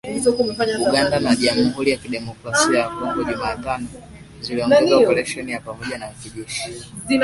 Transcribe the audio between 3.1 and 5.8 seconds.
Jumatano ziliongeza operesheni ya